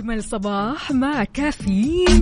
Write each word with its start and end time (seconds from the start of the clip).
واجمل 0.00 0.24
صباح 0.24 0.92
مع 0.92 1.24
كافيين. 1.24 2.20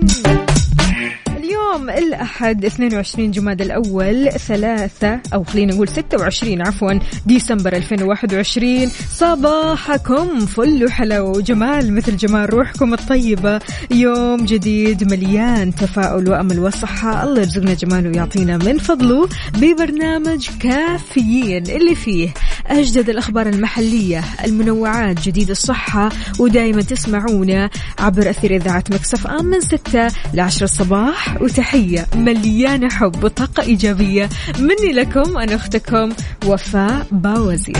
اليوم 1.37 1.89
الأحد 1.89 2.65
22 2.65 3.31
جماد 3.31 3.61
الأول 3.61 4.31
ثلاثة 4.31 5.21
أو 5.33 5.43
خلينا 5.43 5.73
نقول 5.73 5.87
26 5.87 6.67
عفوا 6.67 6.99
ديسمبر 7.25 7.75
2021 7.75 8.89
صباحكم 9.11 10.39
فل 10.39 10.85
وحلاوة 10.85 11.29
وجمال 11.37 11.93
مثل 11.93 12.17
جمال 12.17 12.53
روحكم 12.53 12.93
الطيبة. 12.93 13.59
يوم 13.91 14.45
جديد 14.45 15.11
مليان 15.11 15.75
تفاؤل 15.75 16.29
وأمل 16.29 16.59
وصحة. 16.59 17.23
الله 17.23 17.41
يرزقنا 17.41 17.73
جماله 17.73 18.09
ويعطينا 18.09 18.57
من 18.57 18.77
فضله. 18.77 19.29
ببرنامج 19.57 20.49
كافيين 20.59 21.63
اللي 21.69 21.95
فيه 21.95 22.29
أجدد 22.69 23.09
الأخبار 23.09 23.49
المحلية 23.49 24.23
المنوعات 24.45 25.21
جديد 25.21 25.49
الصحة 25.49 26.09
ودائما 26.39 26.81
تسمعونا 26.81 27.69
عبر 27.99 28.29
أثير 28.29 28.55
إذاعة 28.55 28.83
Mix 28.91 29.27
FM 29.27 29.45
من 29.45 29.61
6 29.61 30.07
ل 30.33 30.39
10 30.39 30.63
الصباح 30.63 31.41
وتحية 31.41 32.07
مليانة 32.15 32.89
حب 32.89 33.23
وطاقة 33.23 33.63
إيجابية 33.63 34.29
مني 34.59 34.93
لكم 34.93 35.37
أنا 35.37 35.55
أختكم 35.55 36.09
وفاء 36.45 37.07
باوزير. 37.11 37.77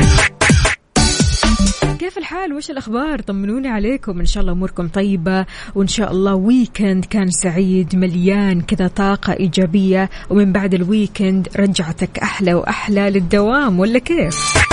كيف 1.99 2.17
الحال؟ 2.17 2.53
وش 2.53 2.71
الأخبار؟ 2.71 3.21
طمنوني 3.21 3.67
عليكم. 3.67 4.19
إن 4.19 4.25
شاء 4.25 4.41
الله 4.41 4.53
أموركم 4.53 4.87
طيبة 4.87 5.45
وإن 5.75 5.87
شاء 5.87 6.11
الله 6.11 6.35
weekend 6.35 7.05
كان 7.05 7.31
سعيد 7.31 7.95
مليان 7.95 8.61
كذا 8.61 8.87
طاقة 8.87 9.33
إيجابية. 9.33 10.09
ومن 10.29 10.51
بعد 10.51 10.73
ال 10.73 10.82
weekend 10.82 11.47
رجعتك 11.55 12.19
أحلى 12.19 12.53
وأحلى 12.53 13.09
للدوام 13.09 13.79
ولا 13.79 13.99
كيف؟ 13.99 14.69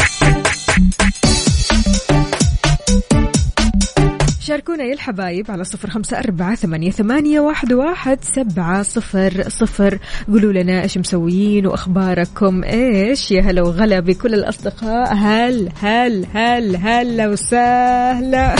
شاركونا 4.40 4.84
يا 4.84 4.92
الحبايب 4.92 5.50
على 5.50 5.64
صفر 5.64 5.90
خمسة 5.90 6.18
أربعة 6.18 6.54
ثمانية, 6.54 6.90
ثمانية 6.90 7.40
واحد, 7.40 7.72
واحد 7.72 8.18
سبعة 8.24 8.82
صفر 8.82 9.48
صفر. 9.48 9.98
قولوا 10.28 10.52
لنا 10.52 10.82
إيش 10.82 10.98
مسويين 10.98 11.66
وأخباركم. 11.66 12.64
إيش؟ 12.64 13.30
يا 13.30 13.42
هلا 13.42 13.62
وغلا 13.62 14.00
بكل 14.00 14.34
الأصدقاء. 14.34 15.14
هل 15.14 15.72
هل 15.80 16.26
هل 16.34 16.76
هلا 16.76 17.28
وسهلا 17.28 18.56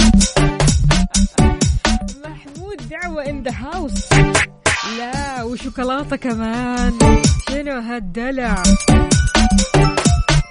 محمود 2.25 2.77
دعوة 2.91 3.27
إن 3.27 3.43
ذا 3.43 3.51
هاوس 3.51 4.13
لا 4.99 5.43
وشوكولاتة 5.43 6.17
كمان. 6.17 6.93
شنو 7.51 7.81
هالدلع؟ 7.81 8.63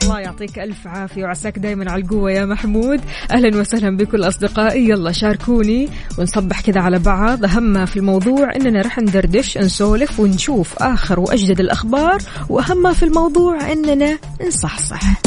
الله 0.06 0.20
يعطيك 0.20 0.60
ألف 0.60 0.88
عافية 0.88 1.24
وعساك 1.24 1.60
دايما 1.60 1.92
على 1.92 2.02
القوة 2.04 2.32
يا 2.32 2.46
محمود 2.46 3.02
أهلا 3.32 3.58
وسهلا 3.60 3.98
بكل 3.98 4.28
أصدقائي 4.28 4.90
يلا 4.90 5.12
شاركوني 5.12 5.90
ونصبح 6.18 6.62
كذا 6.62 6.82
على 6.82 7.00
بعض 7.00 7.46
أهم 7.46 7.64
ما 7.64 7.86
في 7.86 7.98
الموضوع 7.98 8.56
إننا 8.56 8.82
رح 8.82 9.00
ندردش 9.00 9.58
نسولف 9.58 10.20
ونشوف 10.20 10.84
آخر 10.84 11.20
وأجدد 11.20 11.60
الأخبار 11.60 12.18
وأهم 12.50 12.82
ما 12.82 12.94
في 12.94 13.04
الموضوع 13.04 13.72
إننا 13.72 14.18
نصحصح 14.48 15.22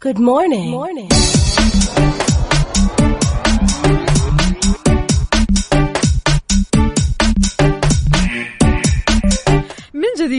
Good 0.00 0.18
morning. 0.18 0.70
morning. 0.70 1.08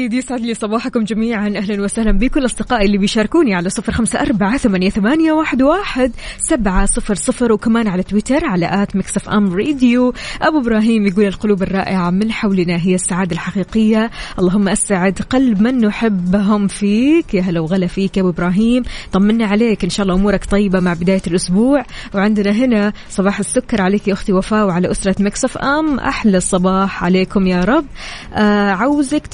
جديد 0.06 0.24
يسعد 0.24 0.42
لي 0.42 0.54
صباحكم 0.54 1.04
جميعا. 1.04 1.48
أهلا 1.48 1.84
وسهلا 1.84 2.12
بكل 2.12 2.46
أصدقائي 2.46 2.86
اللي 2.86 2.98
بيشاركوني 2.98 3.56
على 3.56 3.70
صفر 3.70 4.22
أربعة 4.22 4.58
ثمانية, 4.58 4.90
ثمانية 4.90 5.32
واحد, 5.32 5.62
واحد 5.62 6.12
سبعة 6.38 6.86
صفر 6.86 7.16
صفر 7.16 7.52
وكمان 7.52 7.88
على 7.88 8.04
تويتر 8.04 8.46
على 8.46 8.84
at 8.84 8.96
Mix 8.96 9.30
FM 9.30 9.54
radio. 9.54 10.14
أبو 10.42 10.60
إبراهيم 10.60 11.08
يقول 11.08 11.26
القلوب 11.26 11.64
الرائعة 11.64 12.10
من 12.10 12.32
حولنا 12.32 12.76
هي 12.76 12.96
السعادة 12.96 13.32
الحقيقية. 13.32 14.12
اللهم 14.40 14.68
أسعد 14.68 15.20
قلب 15.30 15.62
من 15.62 15.78
نحبهم 15.78 16.68
فيك. 16.68 17.34
يا 17.34 17.42
هلا 17.42 17.60
وغلا 17.60 17.88
فيك 17.88 18.18
يا 18.18 18.22
أبو 18.22 18.30
إبراهيم. 18.30 18.84
طمنا 19.12 19.46
عليك. 19.46 19.84
إن 19.84 19.90
شاء 19.90 20.04
الله 20.04 20.16
أمورك 20.16 20.46
طيبة 20.46 20.80
مع 20.80 20.94
بداية 20.94 21.22
الأسبوع. 21.28 21.86
وعندنا 22.14 22.52
هنا 22.52 22.94
صباح 23.10 23.40
السكر 23.40 23.82
عليك 23.82 24.08
يا 24.08 24.14
أختي 24.14 24.34
وفاء 24.34 24.68
وعلى 24.68 24.92
أسرة 24.92 25.16
Mix 25.20 25.58
FM. 25.58 26.00
أحلى 26.00 26.38
الصباح 26.38 27.04
عليكم 27.04 27.48
يا 27.48 27.64
رب. 27.64 27.86
آه 28.34 28.72
عاوزك 28.72 29.28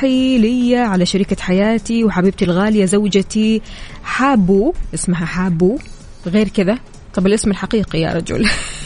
تصبحي 0.00 0.38
لي 0.38 0.76
على 0.76 1.06
شريكة 1.06 1.36
حياتي 1.40 2.04
وحبيبتي 2.04 2.44
الغالية 2.44 2.84
زوجتي. 2.84 3.62
حابو 4.04 4.74
اسمها 4.94 5.26
حابو 5.26 5.78
غير 6.26 6.48
كذا. 6.48 6.78
طب 7.14 7.26
الاسم 7.26 7.50
الحقيقي 7.50 8.00
يا 8.00 8.12
رجل. 8.12 8.48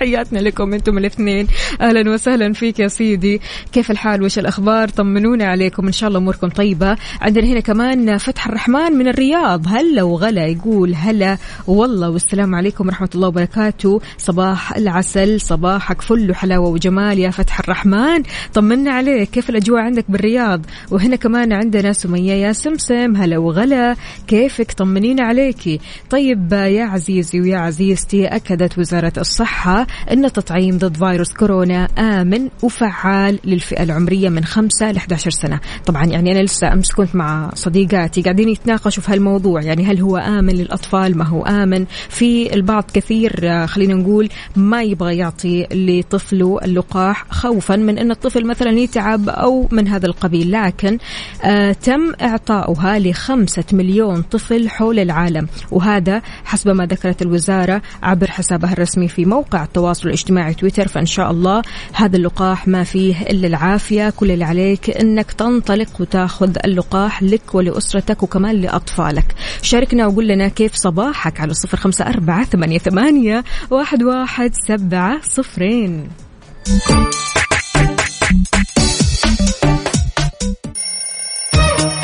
تحياتنا 0.00 0.38
لكم 0.38 0.74
أنتم 0.74 0.98
الاثنين. 0.98 1.46
أهلا 1.80 2.10
وسهلا 2.10 2.52
فيك 2.52 2.78
يا 2.78 2.88
سيدي. 2.88 3.40
كيف 3.72 3.90
الحال؟ 3.90 4.22
وش 4.22 4.38
الأخبار؟ 4.38 4.88
طمنونا 4.88 5.44
عليكم. 5.44 5.86
إن 5.86 5.92
شاء 5.92 6.08
الله 6.08 6.18
أموركم 6.18 6.48
طيبة. 6.48 6.96
عندنا 7.20 7.46
هنا 7.46 7.60
كمان 7.60 8.18
فتح 8.18 8.46
الرحمن 8.46 8.92
من 8.92 9.08
الرياض. 9.08 9.68
هلا 9.68 10.02
وغلا 10.02 10.46
يقول 10.46 10.94
هلا 10.94 11.38
والله. 11.66 12.10
والسلام 12.10 12.54
عليكم 12.54 12.86
ورحمة 12.86 13.08
الله 13.14 13.28
وبركاته. 13.28 14.00
صباح 14.18 14.76
العسل 14.76 15.40
صباحك 15.40 16.02
فل 16.02 16.30
وحلاوة 16.30 16.68
وجمال 16.68 17.18
يا 17.18 17.30
فتح 17.30 17.60
الرحمن. 17.60 18.22
طمنا 18.54 18.90
عليك. 18.90 19.30
كيف 19.30 19.50
الأجواء 19.50 19.80
عندك 19.80 20.04
بالرياض؟ 20.08 20.60
وهنا 20.90 21.16
كمان 21.16 21.52
عندنا 21.52 21.92
سمية 21.92 22.32
يا 22.32 22.52
سمسم. 22.52 23.16
هلا 23.16 23.38
وغلا. 23.38 23.96
كيفك؟ 24.26 24.72
طمنينا 24.72 25.22
عليكي. 25.22 25.80
طيب 26.10 26.52
يا 26.52 26.84
عزيزي 26.84 27.40
ويا 27.40 27.58
عزيزتي 27.58 28.26
أكدت 28.26 28.78
وزارة 28.78 29.12
الصحة 29.18 29.89
أن 30.12 30.32
تطعيم 30.32 30.78
ضد 30.78 30.96
فيروس 30.96 31.32
كورونا 31.32 31.88
آمن 31.98 32.48
وفعال 32.62 33.38
للفئة 33.44 33.82
العمرية 33.82 34.28
من 34.28 34.44
5 34.44 34.92
ل 34.92 34.96
11 34.96 35.30
سنة. 35.30 35.60
طبعا 35.86 36.04
يعني 36.04 36.32
أنا 36.32 36.42
لسه 36.42 36.72
أمس 36.72 36.92
كنت 36.92 37.16
مع 37.16 37.50
صديقاتي 37.54 38.22
قاعدين 38.22 38.48
يتناقشوا 38.48 39.02
في 39.02 39.12
هالموضوع. 39.12 39.62
يعني 39.62 39.84
هل 39.84 40.00
هو 40.00 40.16
آمن 40.16 40.52
للأطفال؟ 40.52 41.18
ما 41.18 41.24
هو 41.24 41.42
آمن؟ 41.42 41.86
في 42.08 42.54
البعض 42.54 42.84
كثير 42.94 43.66
خلينا 43.66 43.94
نقول 43.94 44.28
ما 44.56 44.82
يبغى 44.82 45.16
يعطي 45.16 45.66
لطفله 45.72 46.58
اللقاح 46.64 47.26
خوفا 47.30 47.76
من 47.76 47.98
أن 47.98 48.10
الطفل 48.10 48.46
مثلا 48.46 48.70
يتعب 48.70 49.28
أو 49.28 49.68
من 49.70 49.88
هذا 49.88 50.06
القبيل. 50.06 50.52
لكن 50.52 50.98
آه 51.44 51.72
تم 51.72 52.12
إعطاؤها 52.22 52.98
لخمسة 52.98 53.64
مليون 53.72 54.22
طفل 54.22 54.68
حول 54.68 54.98
العالم. 54.98 55.48
وهذا 55.70 56.22
حسب 56.44 56.70
ما 56.70 56.86
ذكرت 56.86 57.22
الوزارة 57.22 57.82
عبر 58.02 58.30
حسابها 58.30 58.72
الرسمي 58.72 59.08
في 59.08 59.24
موقع 59.24 59.64
التواصل 59.80 60.08
الاجتماعي 60.08 60.54
تويتر 60.54 60.88
فإن 60.88 61.06
شاء 61.06 61.30
الله 61.30 61.62
هذا 61.92 62.16
اللقاح 62.16 62.68
ما 62.68 62.84
فيه 62.84 63.22
إلا 63.22 63.46
العافية. 63.46 64.10
كل 64.10 64.30
اللي 64.30 64.44
عليك 64.44 64.90
أنك 64.90 65.32
تنطلق 65.32 65.88
وتاخذ 66.00 66.56
اللقاح 66.64 67.22
لك 67.22 67.54
ولأسرتك 67.54 68.22
وكمان 68.22 68.54
لأطفالك. 68.60 69.34
شاركنا 69.62 70.06
وقول 70.06 70.28
لنا 70.28 70.48
كيف 70.48 70.74
صباحك 70.74 71.40
على 71.40 71.54
صفر 71.54 71.76
خمسة 71.76 72.06
أربعة 72.06 72.44
ثمانية, 72.44 72.78
ثمانية 72.78 73.44
واحد, 73.70 74.02
واحد 74.02 74.52
سبعة 74.68 75.20
صفرين. 75.22 76.08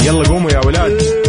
يلا 0.04 0.28
قوموا 0.28 0.50
يا 0.50 0.66
ولاد. 0.66 1.25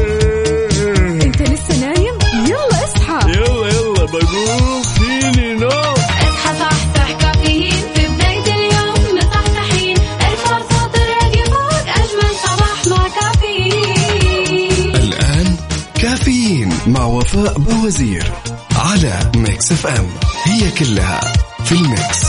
باوزير 17.57 18.31
على 18.75 19.31
Mix 19.35 19.71
FM 19.71 20.07
هي 20.43 20.71
كلها 20.71 21.21
في 21.65 21.71
ال 21.71 21.82
mix. 21.82 22.25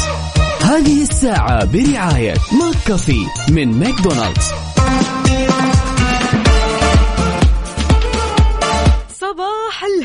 هذه 0.62 1.02
الساعة 1.02 1.64
برعاية 1.64 2.34
McCafé 2.52 3.26
من 3.48 3.78
ماكدونالدز. 3.78 4.67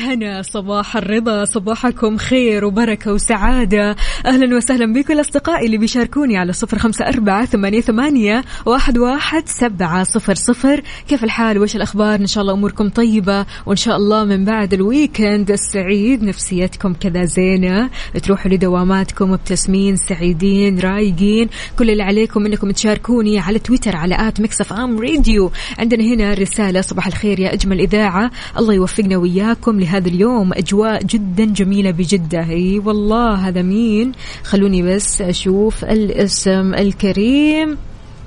الهنا 0.04 0.42
صباح 0.42 0.96
الرضا 0.96 1.44
صباحكم 1.44 2.16
خير 2.16 2.64
وبركة 2.64 3.12
وسعادة. 3.12 3.96
أهلا 4.26 4.56
وسهلا 4.56 4.92
بكل 4.92 5.20
أصدقائي 5.20 5.66
اللي 5.66 5.78
بيشاركوني 5.78 6.36
على 6.36 6.52
صفر 6.52 6.78
خمسة 6.78 7.08
أربعة 7.08 7.44
ثمانية, 7.44 7.80
ثمانية 7.80 8.44
واحد, 8.66 8.98
واحد 8.98 9.48
سبعة 9.48 10.04
صفر 10.04 10.34
صفر. 10.34 10.82
كيف 11.08 11.24
الحال؟ 11.24 11.58
وش 11.58 11.76
الأخبار؟ 11.76 12.20
إن 12.20 12.26
شاء 12.26 12.42
الله 12.42 12.54
أموركم 12.54 12.88
طيبة. 12.88 13.46
وإن 13.66 13.76
شاء 13.76 13.96
الله 13.96 14.24
من 14.24 14.44
بعد 14.44 14.74
ال 14.74 14.83
weekend 14.83 15.50
السعيد 15.50 16.22
نفسيتكم 16.22 16.94
كذا 16.94 17.24
زينة. 17.24 17.90
تروحوا 18.22 18.50
لدواماتكم 18.50 19.30
مبتسمين 19.30 19.96
سعيدين 19.96 20.78
رايقين. 20.80 21.48
كل 21.78 21.90
اللي 21.90 22.02
عليكم 22.02 22.46
إنكم 22.46 22.70
تشاركوني 22.70 23.38
على 23.38 23.58
تويتر 23.58 23.96
على 23.96 24.28
at 24.28 24.40
Mix 24.40 24.60
FM 24.60 24.98
radio. 24.98 25.50
عندنا 25.78 26.04
هنا 26.04 26.34
رسالة 26.34 26.80
صباح 26.80 27.06
الخير 27.06 27.40
يا 27.40 27.52
أجمل 27.52 27.80
إذاعة. 27.80 28.30
الله 28.58 28.74
يوفقنا 28.74 29.16
وياكم 29.16 29.80
لهذا 29.94 30.08
اليوم 30.08 30.52
أجواء 30.52 31.02
جدا 31.02 31.44
جميلة 31.44 31.90
بجدة. 31.90 32.40
اي 32.50 32.78
والله 32.78 33.34
هذا 33.34 33.62
مين؟ 33.62 34.12
خلوني 34.44 34.82
بس 34.82 35.20
أشوف 35.22 35.84
الاسم 35.84 36.74
الكريم. 36.74 37.78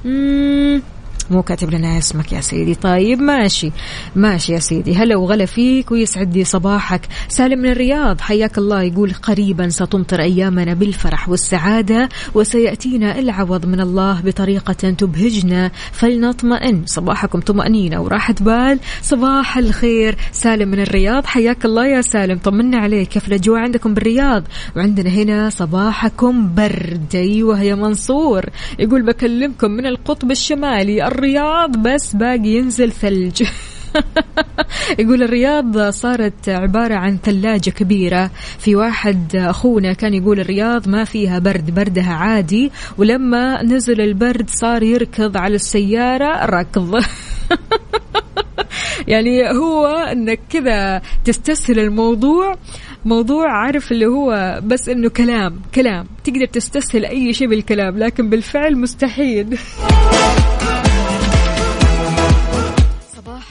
مم. 0.06 0.82
مو 1.32 1.42
كاتب 1.42 1.70
لنا 1.70 1.98
اسمك 1.98 2.32
يا 2.32 2.42
سيدي. 2.42 2.76
طيب 2.76 3.20
ماشي. 3.20 3.72
ماشي 4.16 4.54
يا 4.54 4.60
سيدي. 4.60 4.96
هلا 4.96 5.16
وغلا 5.16 5.46
فيك 5.46 5.92
ويسعد 5.92 6.38
لي 6.38 6.44
صباحك. 6.44 7.02
سالم 7.28 7.60
من 7.60 7.70
الرياض 7.70 8.22
حياك 8.22 8.58
الله. 8.58 8.82
يقول 8.82 9.14
قريبا 9.14 9.70
ستمطر 9.70 10.22
أيامنا 10.22 10.74
بالفرح 10.74 11.30
والسعادة 11.30 12.10
وسيأتينا 12.34 13.20
العوض 13.20 13.66
من 13.66 13.80
الله 13.80 14.22
بطريقة 14.22 14.74
تبهجنا. 14.74 15.72
فلنطمئن. 15.92 16.86
صباحكم 16.86 17.40
طمأنينة 17.40 18.02
وراحة 18.02 18.36
بال. 18.42 18.80
صباح 19.02 19.58
الخير. 19.58 20.16
سالم 20.32 20.70
من 20.70 20.80
الرياض 20.80 21.26
حياك 21.26 21.66
الله 21.66 21.88
يا 21.88 22.02
سالم. 22.02 22.38
طمنا 22.38 22.78
عليك. 22.78 23.08
كيف 23.08 23.28
الأجواء 23.28 23.60
عندكم 23.60 23.94
بالرياض؟ 23.94 24.44
وعندنا 24.76 25.10
هنا 25.10 25.50
صباحكم 25.50 26.56
برد 26.56 27.16
أيوه 27.16 27.62
يا 27.62 27.76
منصور. 27.76 28.46
يقول 28.80 29.06
بكلمكم 29.06 29.72
من 29.72 29.86
القطب 29.86 30.32
الشمالي 30.32 31.02
الرياض 31.18 31.78
بس 31.78 32.16
باقي 32.16 32.48
ينزل 32.48 32.92
ثلج. 32.92 33.44
يقول 35.00 35.24
الرياض 35.24 35.90
صارت 35.90 36.50
عبارة 36.50 36.96
عن 36.96 37.18
ثلاجة 37.24 37.70
كبيرة. 37.70 38.32
في 38.60 38.76
واحد 38.76 39.36
أخونا 39.36 39.94
كان 39.94 40.14
يقول 40.14 40.40
الرياض 40.40 40.90
ما 40.90 41.04
فيها 41.04 41.40
برد 41.40 41.76
بردها 41.76 42.14
عادي. 42.14 42.72
ولما 42.98 43.64
نزل 43.64 44.02
البرد 44.02 44.50
صار 44.50 44.84
يركض 44.84 45.38
على 45.38 45.56
السيارة 45.56 46.46
ركض. 46.46 46.96
يعني 49.08 49.50
هو 49.50 49.88
إنك 49.88 50.40
كذا 50.50 51.02
تستسهل 51.26 51.80
الموضوع. 51.80 52.56
موضوع 53.06 53.52
عارف 53.52 53.92
اللي 53.92 54.06
هو 54.06 54.60
بس 54.64 54.90
إنه 54.90 55.10
كلام 55.10 55.62
كلام. 55.76 56.08
تقدر 56.24 56.46
تستسهل 56.46 57.06
أي 57.06 57.34
شيء 57.34 57.48
بالكلام 57.48 57.98
لكن 57.98 58.30
بالفعل 58.30 58.78
مستحيل. 58.78 59.58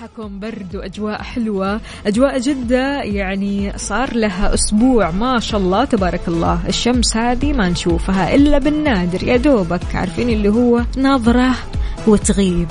صباحكم. 0.07 0.41
برد 0.41 0.77
وأجواء 0.77 1.23
حلوة. 1.23 1.81
أجواء 2.07 2.39
جدة 2.39 3.03
يعني 3.03 3.73
صار 3.77 4.17
لها 4.17 4.55
أسبوع. 4.55 5.11
ما 5.11 5.41
شاء 5.41 5.61
الله 5.61 5.85
تبارك 5.85 6.29
الله. 6.29 6.61
الشمس 6.69 7.17
هذه 7.17 7.53
ما 7.53 7.69
نشوفها 7.69 8.35
إلا 8.35 8.59
بالنادر. 8.59 9.25
يا 9.25 9.37
دوبك 9.37 9.95
عارفين 9.95 10.31
اللي 10.31 10.49
هو 10.49 10.83
نظرة 10.99 11.51
وتغيب. 12.07 12.69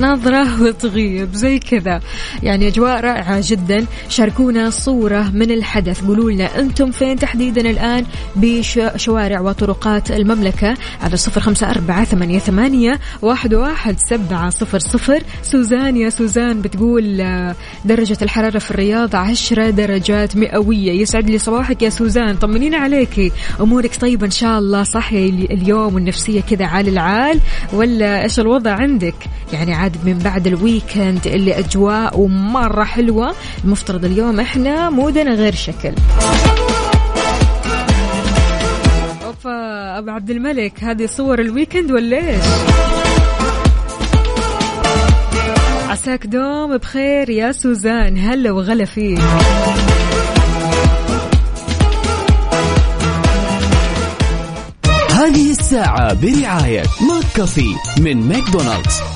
نظرة 0.00 0.62
وتغيب 0.62 1.34
زي 1.34 1.58
كذا. 1.58 2.00
يعني 2.42 2.68
أجواء 2.68 3.00
رائعة 3.00 3.42
جدا. 3.44 3.86
شاركونا 4.08 4.70
صورة 4.70 5.30
من 5.34 5.50
الحدث. 5.50 6.04
قولوا 6.04 6.30
لنا 6.30 6.58
أنتم 6.58 6.90
فين 6.90 7.18
تحديدا 7.18 7.70
الآن 7.70 8.04
بشوارع 8.36 9.40
وطرقات 9.40 10.10
المملكة؟ 10.10 10.74
على 11.02 11.16
صفر 11.16 11.40
خمسة 11.40 11.70
أربعة 11.70 12.04
ثمانية, 12.04 12.38
ثمانية 12.38 13.00
واحد, 13.22 13.54
واحد 13.54 13.96
سبعة 13.98 14.50
صفر 14.50 14.78
صفر. 14.78 15.22
سوزان 15.42 15.96
يا 15.96 16.10
سوزان 16.10 16.62
بتقول 16.62 17.20
آه، 17.20 17.54
درجة 17.84 18.18
الحرارة 18.22 18.58
في 18.58 18.70
الرياض 18.70 19.16
عشرة 19.16 19.70
درجات 19.70 20.36
مئوية. 20.36 20.92
يسعد 20.92 21.30
لي 21.30 21.38
صباحك 21.38 21.82
يا 21.82 21.90
سوزان. 21.90 22.36
طمنينا 22.36 22.76
عليكي. 22.76 23.32
أمورك 23.60 23.96
طيبة 23.96 24.26
إن 24.26 24.30
شاء 24.30 24.58
الله. 24.58 24.82
صحي 24.82 25.28
اليوم 25.28 25.94
والنفسية 25.94 26.40
كذا 26.40 26.66
عال 26.66 26.88
العال. 26.88 27.40
ولا 27.72 28.22
إيش 28.22 28.40
الوضع 28.40 28.72
عندك؟ 28.72 29.14
يعني 29.52 29.74
عاد 29.86 29.96
من 30.04 30.18
بعد 30.18 30.46
ال 30.46 30.56
weekend 30.56 31.26
اللي 31.26 31.58
أجواء 31.58 32.20
ومرة 32.20 32.84
حلوة. 32.84 33.34
المفترض 33.64 34.04
اليوم 34.04 34.40
إحنا 34.40 34.90
mood 34.90 35.25
نا 35.25 35.34
غير 35.34 35.54
شكل. 35.54 35.92
أوبا 39.24 39.98
أبو 39.98 40.10
عبد 40.10 40.30
الملك 40.30 40.84
هذه 40.84 41.06
صور 41.06 41.40
ال 41.40 41.47
weekend 41.47 41.92
ولا 41.92 42.16
إيش؟ 42.16 42.44
عساك 45.88 46.26
دوم 46.26 46.76
بخير 46.76 47.30
يا 47.30 47.52
سوزان. 47.52 48.18
هلا 48.18 48.50
وغلا 48.50 48.84
فيك. 48.84 49.20
هذه 55.10 55.50
الساعة 55.50 56.14
برعاية 56.14 56.82
McCafé 56.82 57.74
من 58.00 58.28
ماكدونالدز. 58.28 59.15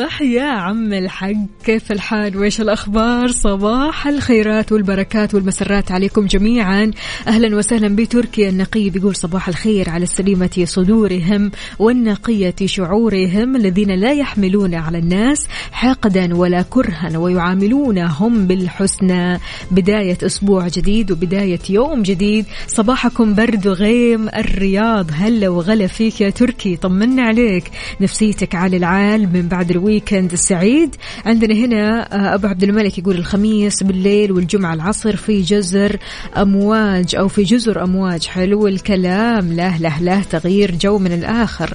صبح 0.00 0.22
يا 0.22 0.42
عم 0.42 0.92
الحق. 0.92 1.32
كيف 1.64 1.92
الحال؟ 1.92 2.36
وإيش 2.36 2.60
الأخبار؟ 2.60 3.28
صباح 3.28 4.06
الخيرات 4.06 4.72
والبركات 4.72 5.34
والمسرات 5.34 5.92
عليكم 5.92 6.26
جميعا. 6.26 6.90
أهلا 7.28 7.56
وسهلا 7.56 7.96
بتركيا. 7.96 8.48
النقي 8.48 8.90
بيقول 8.90 9.16
صباح 9.16 9.48
الخير 9.48 9.90
على 9.90 10.02
السليمة 10.02 10.64
صدورهم 10.64 11.50
والنقية 11.78 12.54
شعورهم 12.64 13.56
الذين 13.56 13.90
لا 13.90 14.12
يحملون 14.12 14.74
على 14.74 14.98
الناس 14.98 15.48
حقدا 15.72 16.36
ولا 16.36 16.62
كرها 16.62 17.18
ويعاملونهم 17.18 18.46
بالحسنى. 18.46 19.38
بداية 19.70 20.18
أسبوع 20.22 20.68
جديد 20.68 21.12
وبداية 21.12 21.60
يوم 21.70 22.02
جديد. 22.02 22.46
صباحكم 22.66 23.34
برد 23.34 23.66
وغيم. 23.66 24.28
الرياض 24.28 25.10
هلا 25.12 25.48
وغلا 25.48 25.86
فيك 25.86 26.20
يا 26.20 26.30
تركي. 26.30 26.76
طمنا 26.76 27.22
عليك. 27.22 27.64
نفسيتك 28.00 28.54
عال 28.54 28.74
العال 28.74 29.32
من 29.32 29.48
بعد 29.48 29.70
الويكند 29.90 30.32
السعيد 30.32 30.96
عندنا 31.26 31.54
هنا 31.54 32.14
آه، 32.14 32.34
أبو 32.34 32.46
عبد 32.46 32.62
الملك 32.62 32.98
يقول 32.98 33.16
الخميس 33.16 33.82
بالليل 33.82 34.32
والجمعة 34.32 34.74
العصر 34.74 35.16
في 35.16 35.42
جزر 35.42 35.96
أمواج 36.36 37.16
أو 37.16 37.28
في 37.28 37.42
جزر 37.42 37.84
أمواج. 37.84 38.26
حلو 38.26 38.66
الكلام. 38.66 39.52
له 39.52 39.76
له 39.76 40.00
له 40.00 40.22
تغيير 40.22 40.74
جو 40.74 40.98
من 40.98 41.12
الآخر. 41.12 41.74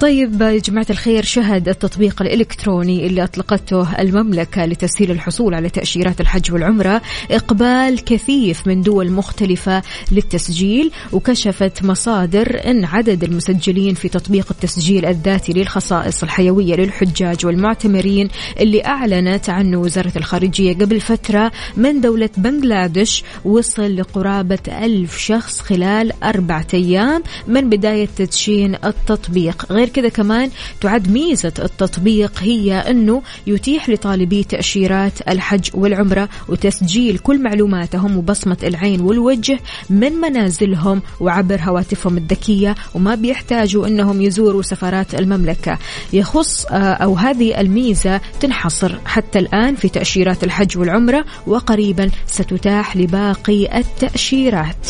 طيب 0.00 0.42
يا 0.42 0.58
جماعة 0.58 0.86
الخير 0.90 1.24
شهد 1.24 1.68
التطبيق 1.68 2.22
الإلكتروني 2.22 3.06
اللي 3.06 3.24
أطلقته 3.24 4.00
المملكة 4.00 4.64
لتسهيل 4.64 5.10
الحصول 5.10 5.54
على 5.54 5.70
تأشيرات 5.70 6.20
الحج 6.20 6.52
والعمرة. 6.52 7.02
إقبال 7.30 8.04
كثيف 8.04 8.66
من 8.66 8.82
دول 8.82 9.10
مختلفة 9.10 9.82
للتسجيل 10.12 10.90
وكشفت 11.12 11.84
مصادر 11.84 12.60
أن 12.66 12.84
عدد 12.84 13.24
المسجلين 13.24 13.94
في 13.94 14.08
تطبيق 14.08 14.46
التسجيل 14.50 15.06
الذاتي 15.06 15.52
للخصائص 15.52 16.22
الحيوية 16.22 16.74
للحجاج 16.74 17.41
والمعتمرين 17.44 18.28
اللي 18.60 18.84
أعلنت 18.84 19.50
عنه 19.50 19.78
وزارة 19.78 20.12
الخارجية 20.16 20.74
قبل 20.74 21.00
فترة 21.00 21.52
من 21.76 22.00
دولة 22.00 22.28
بنغلاديش 22.36 23.24
وصل 23.44 23.96
لقرابة 23.96 24.58
ألف 24.68 25.18
شخص 25.18 25.60
خلال 25.60 26.12
أربعة 26.22 26.66
أيام 26.74 27.22
من 27.48 27.70
بداية 27.70 28.08
تدشين 28.16 28.74
التطبيق. 28.84 29.72
غير 29.72 29.88
كذا 29.88 30.08
كمان 30.08 30.50
تعد 30.80 31.10
ميزة 31.10 31.52
التطبيق 31.58 32.32
هي 32.38 32.74
أنه 32.74 33.22
يتيح 33.46 33.88
لطالبي 33.88 34.44
تأشيرات 34.44 35.12
الحج 35.28 35.68
والعمرة 35.74 36.28
وتسجيل 36.48 37.18
كل 37.18 37.42
معلوماتهم 37.42 38.16
وبصمة 38.16 38.56
العين 38.62 39.00
والوجه 39.00 39.58
من 39.90 40.12
منازلهم 40.12 41.02
وعبر 41.20 41.60
هواتفهم 41.60 42.16
الذكية 42.16 42.74
وما 42.94 43.14
بيحتاجوا 43.14 43.86
أنهم 43.86 44.22
يزوروا 44.22 44.62
سفارات 44.62 45.14
المملكة. 45.14 45.78
يخص 46.12 46.66
آه، 46.66 46.74
أو 46.92 47.16
هذه 47.32 47.60
الميزة 47.60 48.20
تنحصر. 48.40 48.98
حتى 49.04 49.38
الآن 49.38 49.74
في 49.74 49.88
تأشيرات 49.88 50.44
الحج 50.44 50.78
والعمرة 50.78 51.24
وقريبا 51.46 52.10
ستتاح 52.26 52.96
لباقي 52.96 53.78
التأشيرات. 53.78 54.86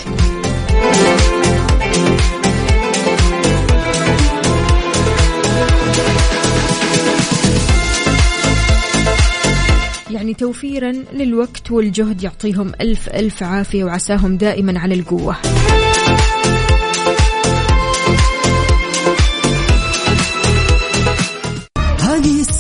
يعني 10.11 10.35
توفيرا 10.35 10.93
للوقت 11.13 11.71
والجهد 11.71 12.23
يعطيهم 12.23 12.73
ألف 12.81 13.09
ألف 13.09 13.43
عافية 13.43 13.85
وعساهم 13.85 14.37
دائما 14.37 14.79
على 14.81 14.95
القوة. 14.95 15.37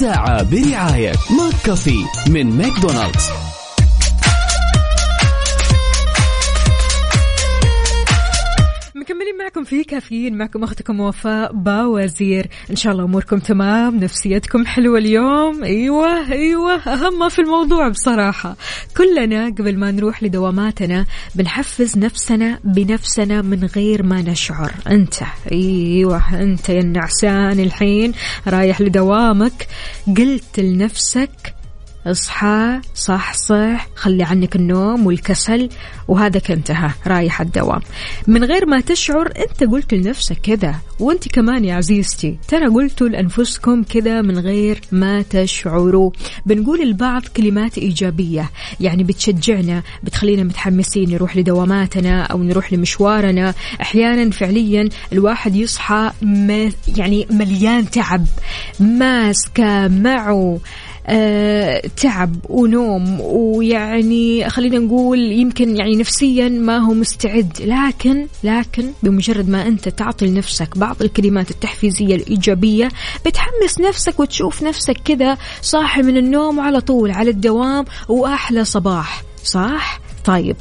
الساعة 0.03 0.43
برعاية 0.43 1.13
McCafé 1.39 2.05
من 2.29 2.57
ماكدونالدز. 2.57 3.42
معكم 9.53 9.65
في 9.65 9.85
كافيين 9.85 10.39
معكم 10.39 10.63
أختكم 10.63 11.01
وفاء 11.01 11.53
باوزير. 11.53 12.47
إن 12.71 12.77
شاء 12.77 12.93
الله 12.93 13.05
أموركم 13.05 13.39
تمام 13.39 13.97
نفسيتكم 13.97 14.67
حلوة 14.67 14.99
اليوم. 14.99 15.65
أيوه 15.65 16.33
أيوه 16.33 16.75
أهم 16.75 17.19
ما 17.19 17.29
في 17.29 17.39
الموضوع 17.39 17.89
بصراحة. 17.89 18.57
كلنا 18.97 19.47
قبل 19.47 19.79
ما 19.79 19.91
نروح 19.91 20.23
لدواماتنا 20.23 21.07
بنحفز 21.35 21.99
نفسنا 21.99 22.59
بنفسنا 22.65 23.43
من 23.43 23.65
غير 23.65 24.03
ما 24.03 24.23
نشعر. 24.23 24.73
أنت 24.87 25.15
أيوه 25.53 26.43
أنت 26.43 26.69
يا 26.69 26.81
النعسان 26.81 27.61
الحين 27.61 28.13
رايح 28.49 28.81
لدوامك. 28.81 29.67
قلت 30.19 30.61
لنفسك 30.61 31.55
اصحى 32.07 32.81
صح 32.95 33.35
صح 33.35 33.89
خلي 33.95 34.23
عنك 34.23 34.57
النوم 34.57 35.07
والكسل 35.07 35.69
وهذا 36.09 36.41
انتهى 36.51 36.91
رايح 37.07 37.41
الدوام. 37.41 37.81
من 38.27 38.45
غير 38.45 38.67
ما 38.67 38.81
تشعر 38.81 39.33
انت 39.39 39.71
قلت 39.71 39.95
لنفسك 39.95 40.39
كذا 40.43 40.75
وانت 41.01 41.29
كمان 41.29 41.65
يا 41.65 41.75
عزيزتي. 41.75 42.39
ترى 42.49 42.67
قلتوا 42.67 43.09
لأنفسكم 43.09 43.83
كذا 43.83 44.23
من 44.23 44.39
غير 44.39 44.81
ما 44.93 45.23
تشعروا. 45.23 46.11
بنقول 46.47 46.81
البعض 46.81 47.23
كلمات 47.37 47.79
إيجابية 47.79 48.51
يعني 48.81 49.05
بتشجعنا 49.05 49.83
بتخلينا 50.03 50.43
متحمسين 50.43 51.11
نروح 51.11 51.37
لدواماتنا 51.37 52.23
أو 52.23 52.43
نروح 52.43 52.73
لمشوارنا. 52.73 53.55
أحيانا 53.81 54.31
فعليا 54.31 54.89
الواحد 55.13 55.57
يصحى 55.57 56.11
يعني 56.97 57.27
مليان 57.31 57.91
تعب. 57.91 58.27
ماسكة 58.81 59.89
معه. 59.89 60.61
تعب 61.97 62.37
ونوم 62.49 63.21
ويعني 63.21 64.51
خلينا 64.51 64.79
نقول 64.79 65.19
يمكن 65.19 65.77
يعني 65.77 65.97
نفسيا 65.97 66.49
ما 66.49 66.79
هو 66.79 66.95
مستعد. 66.95 67.53
لكن 67.61 68.27
لكن 68.45 68.91
بمجرد 69.03 69.49
ما 69.49 69.67
أنت 69.67 69.89
تعطي 69.89 70.27
لنفسك 70.27 70.79
بعض 70.79 71.03
الكلمات 71.03 71.51
التحفيزية 71.51 72.15
الإيجابية 72.15 72.89
بتحمس 73.27 73.81
نفسك 73.81 74.21
وتشوف 74.21 74.63
نفسك 74.63 74.97
كذا 75.05 75.39
صاحي 75.63 76.03
من 76.03 76.17
النوم 76.17 76.61
على 76.61 76.81
طول 76.81 77.11
على 77.11 77.31
الدوام 77.31 77.85
وأحلى 78.09 78.65
صباح. 78.65 79.23
صح؟ 79.45 80.01
طيب 80.25 80.57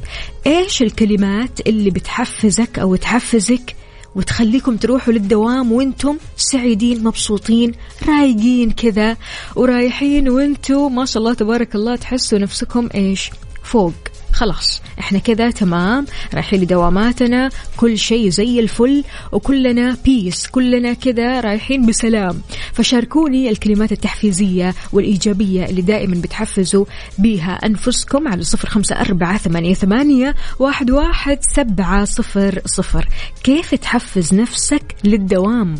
إيش 0.48 0.82
الكلمات 0.82 1.68
اللي 1.68 1.90
بتحفزك 1.90 2.80
أو 2.80 2.96
تحفزك 2.96 3.76
وتخليكم 4.16 4.78
تروحوا 4.78 5.14
للدوام 5.14 5.72
وأنتم 5.72 6.18
سعيدين 6.38 7.04
مبسوطين 7.04 7.72
رايقين 8.08 8.72
كذا 8.72 9.18
ورايحين 9.56 10.30
وأنتم 10.30 10.96
ما 10.96 11.06
شاء 11.06 11.24
الله 11.24 11.34
تبارك 11.34 11.76
الله 11.76 11.96
تحسوا 11.96 12.40
نفسكم 12.40 12.90
إيش؟ 12.96 13.32
فوق. 13.64 14.11
خلاص 14.34 14.82
إحنا 15.00 15.20
كذا 15.20 15.52
تمام؟ 15.52 16.06
رايحين 16.34 16.62
لدواماتنا 16.62 17.50
كل 17.78 17.98
شيء 17.98 18.30
زي 18.30 18.60
الفل 18.60 19.04
وكلنا 19.32 19.98
بيس 20.06 20.48
كلنا 20.48 20.94
كذا 20.94 21.40
رايحين 21.42 21.86
بسلام. 21.86 22.42
فشاركوني 22.74 23.50
الكلمات 23.50 23.92
التحفيزية 23.92 24.76
والإيجابية 24.94 25.66
اللي 25.66 25.82
دائما 25.82 26.22
بتحفزوا 26.22 26.86
بيها 27.18 27.60
أنفسكم 27.66 28.28
على 28.28 28.44
صفر 28.44 28.70
خمسة 28.70 29.02
أربعة 29.02 29.38
ثمانية, 29.38 29.74
ثمانية 29.74 30.36
واحد, 30.60 30.92
واحد 30.92 31.40
سبعة 31.56 32.06
صفر 32.06 32.62
صفر. 32.66 33.08
كيف 33.44 33.76
تحفز 33.76 34.34
نفسك 34.34 34.96
للدوام؟ 35.04 35.76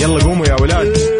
يلا 0.00 0.24
قوموا 0.24 0.46
يا 0.46 0.56
ولاد. 0.60 1.13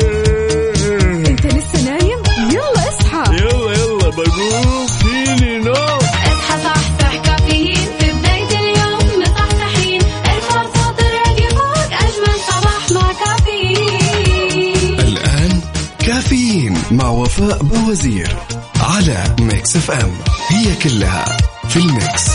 وفاء 17.25 17.63
باوزير 17.63 18.37
على 18.81 19.25
Mix 19.41 19.77
FM. 19.77 20.11
هي 20.49 20.75
كلها 20.83 21.25
في 21.69 21.77
ال 21.77 21.88
mix. 21.88 22.31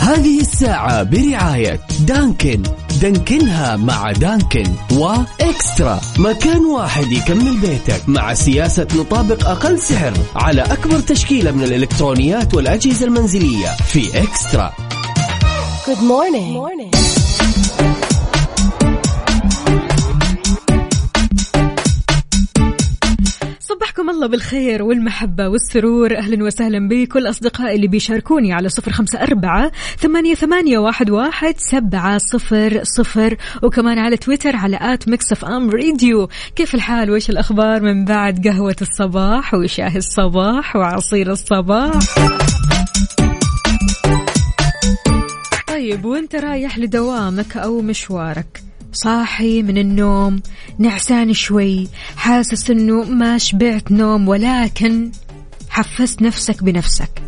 هذه 0.00 0.40
الساعة 0.40 1.02
برعاية 1.02 1.80
دانكن. 2.00 2.62
دانكنها 3.02 3.76
مع 3.76 4.12
دانكن 4.12 4.64
وإكسترا. 4.92 6.00
مكان 6.18 6.64
واحد 6.64 7.12
يكمل 7.12 7.56
بيتك 7.60 8.08
مع 8.08 8.34
سياسة 8.34 8.86
نطابق 8.94 9.48
أقل 9.48 9.78
سعر 9.78 10.12
على 10.36 10.62
أكبر 10.62 11.00
تشكيلة 11.00 11.50
من 11.50 11.62
الإلكترونيات 11.62 12.54
والأجهزة 12.54 13.06
المنزلية 13.06 13.68
في 13.86 14.22
إكسترا. 14.22 14.72
Good 15.86 15.98
morning. 15.98 16.52
morning. 16.52 17.11
الله 24.22 24.36
بالخير 24.36 24.82
والمحبة 24.82 25.48
والسرور. 25.48 26.16
أهلا 26.16 26.44
وسهلا 26.44 26.88
بكل 26.88 27.28
أصدقائي 27.30 27.76
اللي 27.76 27.86
بيشاركوني 27.86 28.52
على 28.52 28.68
صفر 28.68 28.92
خمسة 28.92 29.22
أربعة 29.22 29.72
ثمانية, 29.98 30.34
ثمانية 30.34 30.78
واحد, 30.78 31.10
واحد 31.10 31.54
سبعة 31.58 32.18
صفر 32.18 32.80
صفر. 32.82 33.36
وكمان 33.62 33.98
على 33.98 34.16
تويتر 34.16 34.56
على 34.56 34.78
at 34.80 35.08
Mix 35.08 35.44
FM 35.44 35.70
radio 35.70 36.28
كيف 36.56 36.74
الحال؟ 36.74 37.10
وإيش 37.10 37.30
الأخبار 37.30 37.82
من 37.82 38.04
بعد 38.04 38.48
قهوة 38.48 38.76
الصباح 38.82 39.54
وشاهي 39.54 39.98
الصباح 39.98 40.76
وعصير 40.76 41.32
الصباح؟ 41.32 41.98
طيب 45.68 46.04
وانت 46.04 46.34
رايح 46.34 46.78
لدوامك 46.78 47.56
أو 47.56 47.80
مشوارك؟ 47.80 48.71
صاحي 48.92 49.62
من 49.62 49.78
النوم 49.78 50.42
نعسان 50.78 51.32
شوي 51.32 51.88
حاسس 52.16 52.70
إنه 52.70 53.04
ما 53.04 53.38
شبعت 53.38 53.92
نوم 53.92 54.28
ولكن 54.28 55.10
حفزت 55.68 56.22
نفسك 56.22 56.64
بنفسك. 56.64 57.22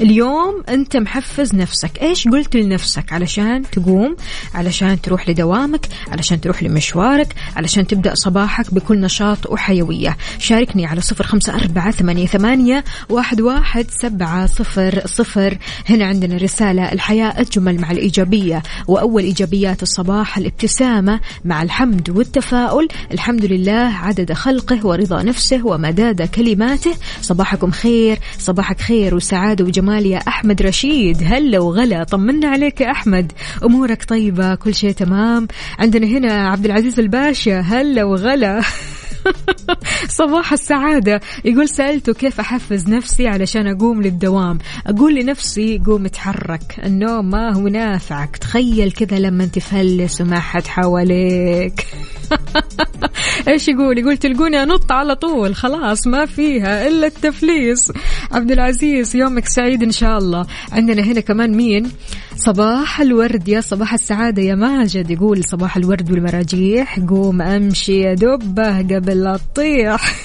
اليوم 0.00 0.62
أنت 0.68 0.96
محفز 0.96 1.54
نفسك. 1.54 2.02
إيش 2.02 2.28
قلت 2.28 2.56
لنفسك؟ 2.56 3.12
علشان 3.12 3.62
تقوم 3.72 4.16
علشان 4.54 5.00
تروح 5.00 5.28
لدوامك 5.28 5.86
علشان 6.08 6.40
تروح 6.40 6.62
لمشوارك 6.62 7.34
علشان 7.56 7.86
تبدأ 7.86 8.14
صباحك 8.14 8.74
بكل 8.74 9.00
نشاط 9.00 9.50
وحيوية. 9.50 10.16
شاركني 10.38 10.86
على 10.86 11.00
صفر 11.00 11.24
خمسة 11.24 11.54
أربعة 11.54 11.90
ثمانية, 11.90 12.26
ثمانية 12.26 12.84
واحد, 13.08 13.40
واحد 13.40 13.86
سبعة 13.90 14.46
صفر 14.46 15.02
صفر. 15.06 15.58
هنا 15.88 16.06
عندنا 16.06 16.36
رسالة. 16.36 16.92
الحياة 16.92 17.40
أجمل 17.40 17.80
مع 17.80 17.90
الإيجابية 17.90 18.62
وأول 18.88 19.22
إيجابيات 19.22 19.82
الصباح 19.82 20.38
الابتسامة 20.38 21.20
مع 21.44 21.62
الحمد 21.62 22.10
والتفاؤل. 22.10 22.88
الحمد 23.12 23.44
لله 23.44 23.94
عدد 23.94 24.32
خلقه 24.32 24.86
ورضا 24.86 25.22
نفسه 25.22 25.66
ومداد 25.66 26.22
كلماته. 26.22 26.94
صباحكم 27.22 27.70
خير 27.70 28.18
صباحك 28.38 28.80
خير 28.80 29.14
وسعادة 29.14 29.64
وجمال 29.68 30.06
يا 30.06 30.18
أحمد 30.18 30.62
رشيد. 30.62 31.22
هلا 31.22 31.58
وغلا 31.58 32.04
طمنا 32.04 32.48
عليك 32.48 32.80
يا 32.80 32.90
أحمد. 32.90 33.32
أمورك 33.64 34.04
طيبة 34.04 34.54
كل 34.54 34.74
شيء 34.74 34.90
تمام. 34.90 35.48
عندنا 35.78 36.06
هنا 36.06 36.48
عبد 36.48 36.64
العزيز 36.64 37.00
الباشا 37.00 37.60
هلا 37.60 38.04
وغلا. 38.04 38.60
صباح 40.20 40.52
السعادة. 40.52 41.20
يقول 41.44 41.68
سألته 41.68 42.12
كيف 42.12 42.40
أحفز 42.40 42.88
نفسي 42.88 43.28
علشان 43.28 43.66
أقوم 43.66 44.02
للدوام. 44.02 44.58
أقول 44.86 45.14
لنفسي 45.14 45.82
قوم 45.86 46.04
اتحرك. 46.04 46.80
النوم 46.84 47.30
ما 47.30 47.54
هو 47.56 47.68
نافعك. 47.68 48.36
تخيل 48.36 48.92
كذا 48.92 49.18
لما 49.18 49.46
تفلس 49.46 50.20
وما 50.20 50.40
حد 50.40 50.66
حواليك. 50.66 51.86
إيش 53.48 53.68
يقول؟ 53.68 53.98
يقول 53.98 54.16
تلقوني 54.16 54.62
أنط 54.62 54.92
على 54.92 55.14
طول. 55.14 55.54
خلاص 55.54 56.06
ما 56.06 56.26
فيها 56.26 56.88
إلا 56.88 57.06
التفليس. 57.06 57.92
عبد 58.32 58.50
العزيز 58.50 59.16
يومك 59.16 59.46
سعيد 59.46 59.82
إن 59.82 59.92
شاء 59.92 60.18
الله. 60.18 60.46
عندنا 60.72 61.02
هنا 61.02 61.20
كمان 61.20 61.56
مين؟ 61.56 61.90
صباح 62.36 63.00
الورد 63.00 63.48
يا 63.48 63.60
صباح 63.60 63.94
السعادة 63.94 64.42
يا 64.42 64.54
ماجد. 64.54 65.10
يقول 65.10 65.44
صباح 65.44 65.76
الورد 65.76 66.10
والمراجيح. 66.10 66.98
قوم 67.08 67.42
أمشي 67.42 68.00
يا 68.00 68.14
دبه 68.14 68.78
قبل 68.78 69.17
لا 69.24 69.36
تطيح 69.36 70.00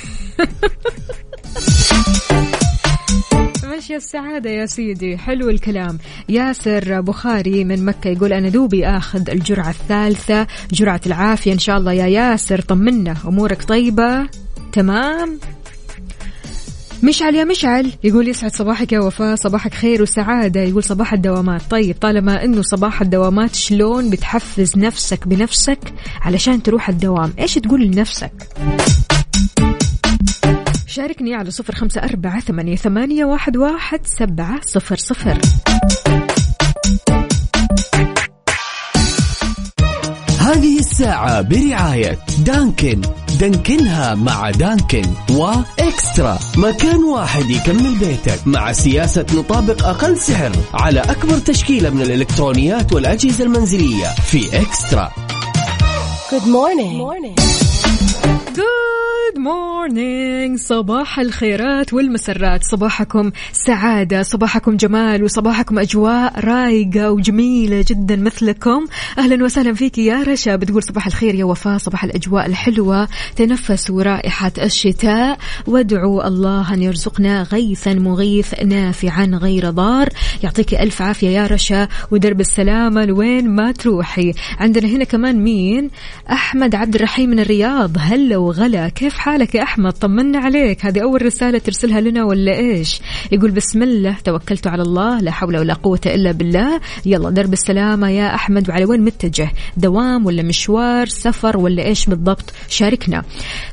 ماشي 3.64 3.96
السعادة 3.96 4.50
يا 4.50 4.66
سيدي 4.66 5.18
حلو 5.18 5.50
الكلام. 5.50 5.98
ياسر 6.30 7.02
بخاري 7.02 7.64
من 7.64 7.86
مكة 7.86 8.08
يقول 8.08 8.34
أنا 8.34 8.50
دوبي 8.50 8.88
أخذ 8.88 9.30
الجرعة 9.30 9.70
الثالثة 9.70 10.48
جرعة 10.72 11.02
العافية 11.06 11.54
إن 11.54 11.60
شاء 11.60 11.78
الله 11.78 11.94
يا 11.94 12.08
ياسر 12.08 12.62
طمنا 12.62 13.16
أمورك 13.26 13.64
طيبة؟ 13.64 14.30
تمام؟ 14.74 15.40
مشعل 17.04 17.36
يا 17.36 17.44
مشعل. 17.44 17.92
يقول 18.04 18.28
يسعد 18.28 18.56
صباحك 18.56 18.92
يا 18.92 19.00
وفاء. 19.00 19.36
صباحك 19.36 19.74
خير 19.74 20.02
وسعادة. 20.02 20.62
يقول 20.62 20.84
صباح 20.84 21.14
الدوامات. 21.14 21.62
طيب 21.70 21.96
طالما 22.02 22.44
إنه 22.44 22.62
صباح 22.62 23.02
الدوامات 23.02 23.56
شلون 23.56 24.10
بتحفز 24.10 24.78
نفسك 24.78 25.28
بنفسك 25.28 25.80
علشان 26.22 26.64
تروح 26.64 26.90
الدوام؟ 26.90 27.34
إيش 27.40 27.56
تقول 27.56 27.82
لنفسك؟ 27.82 28.32
شاركني 30.88 31.36
على 31.36 31.52
صفر 31.52 31.76
خمسة 31.76 32.04
أربعة 32.04 32.40
ثمانية, 32.40 32.76
ثمانية 32.76 33.26
واحد, 33.26 33.58
واحد 33.58 34.00
سبعة 34.06 34.60
صفر 34.66 34.96
صفر. 34.96 35.38
هذه 40.40 40.80
الساعة 40.80 41.42
برعاية 41.42 42.20
دانكن. 42.46 43.02
دانكنها 43.48 44.16
مع 44.16 44.50
دانكن 44.52 45.04
وإكسترا 45.32 46.40
مكان 46.58 47.04
واحد 47.04 47.50
يكمل 47.50 47.96
بيتك 48.00 48.48
مع 48.48 48.72
سياسة 48.72 49.26
نطابق 49.34 49.86
أقل 49.88 50.18
سعر 50.18 50.52
على 50.74 51.00
أكبر 51.00 51.38
تشكيلة 51.38 51.90
من 51.90 52.02
الإلكترونيات 52.02 52.94
والأجهزة 52.94 53.44
المنزلية 53.44 54.08
في 54.32 54.62
إكسترا 54.62 55.12
Good 56.32 56.48
morning. 56.48 56.98
morning. 56.98 57.53
Good 59.34 59.40
morning. 59.40 60.58
صباح 60.58 61.20
الخيرات 61.20 61.94
والمسرات. 61.94 62.64
صباحكم 62.64 63.32
سعادة 63.52 64.24
صباحكم 64.24 64.78
جمال 64.78 65.24
وصباحكم 65.24 65.80
أجواء 65.80 66.40
رايقة 66.40 67.12
وجميلة 67.12 67.86
جدا 67.88 68.16
مثلكم. 68.16 68.86
أهلا 69.18 69.44
وسهلا 69.44 69.74
فيك 69.74 69.98
يا 69.98 70.24
رشا. 70.24 70.56
بتقول 70.56 70.84
صباح 70.84 71.08
الخير 71.08 71.36
يا 71.36 71.46
وفاء 71.46 71.78
صباح 71.78 72.04
الأجواء 72.04 72.46
الحلوة. 72.46 73.08
تنفسوا 73.36 74.04
رائحة 74.04 74.52
الشتاء. 74.58 75.38
وادعوا 75.68 76.28
الله 76.28 76.74
أن 76.74 76.82
يرزقنا 76.82 77.44
غيثا 77.44 77.94
مغيث 77.94 78.64
نافعا 78.64 79.26
غير 79.26 79.70
ضار. 79.70 80.10
يعطيك 80.44 80.74
ألف 80.74 81.02
عافية 81.02 81.30
يا 81.30 81.48
رشا. 81.48 81.88
ودرب 82.12 82.40
السلامة 82.40 83.06
لوين 83.06 83.50
ما 83.50 83.72
تروحي. 83.72 84.34
عندنا 84.60 84.88
هنا 84.88 85.04
كمان 85.04 85.44
مين؟ 85.44 85.90
أحمد 86.32 86.76
عبد 86.76 86.96
الرحيم 86.96 87.30
من 87.30 87.40
الرياض. 87.40 87.92
هلا 88.00 88.38
وغلا. 88.38 88.90
كيف 88.90 89.23
حالك 89.24 89.56
يا 89.56 89.64
أحمد 89.64 89.94
طمنا 89.94 90.40
عليك. 90.40 90.86
هذه 90.86 91.04
أول 91.04 91.26
رسالة 91.26 91.58
ترسلها 91.58 92.02
لنا 92.02 92.24
ولا 92.24 92.58
إيش؟ 92.58 93.02
يقول 93.32 93.52
بسم 93.52 93.84
الله 93.84 94.18
توكلت 94.24 94.68
على 94.68 94.82
الله 94.82 95.20
لا 95.20 95.32
حول 95.32 95.58
ولا 95.58 95.74
قوة 95.74 96.00
إلا 96.06 96.32
بالله. 96.32 96.82
يلا 97.06 97.30
درب 97.30 97.54
السلامة 97.54 98.10
يا 98.10 98.36
أحمد 98.36 98.70
وعلى 98.70 98.86
وين 98.86 99.02
متجه؟ 99.02 99.52
دوام 99.78 100.26
ولا 100.26 100.44
مشوار 100.44 101.08
سفر 101.08 101.58
ولا 101.58 101.86
إيش 101.86 102.06
بالضبط؟ 102.06 102.54
شاركنا. 102.70 103.24